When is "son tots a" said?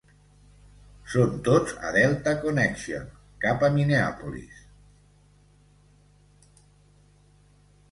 1.15-1.91